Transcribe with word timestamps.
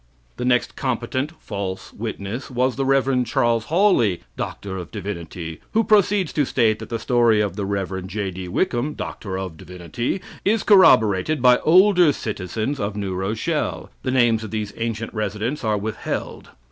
The 0.37 0.45
next 0.45 0.75
competent 0.75 1.33
false 1.39 1.93
witness 1.93 2.49
was 2.49 2.75
the 2.75 2.87
Rev. 2.87 3.23
Charles 3.23 3.65
Hawley, 3.65 4.21
D.D., 4.35 5.59
who 5.73 5.83
proceeds 5.83 6.33
to 6.33 6.43
state 6.43 6.79
that 6.79 6.89
the 6.89 6.97
story 6.97 7.39
of 7.39 7.55
the 7.55 7.67
Rev. 7.67 8.07
J.D. 8.07 8.47
Wickham, 8.47 8.95
D. 8.95 9.79
D., 9.91 10.19
is 10.43 10.63
corroborated 10.63 11.39
by 11.39 11.59
older 11.59 12.11
citizens 12.13 12.79
of 12.79 12.95
New 12.95 13.13
Rochelle. 13.13 13.91
The 14.01 14.09
names 14.09 14.43
of 14.43 14.49
these 14.49 14.73
ancient 14.75 15.13
residents 15.13 15.63
are 15.63 15.77
withheld. 15.77 16.49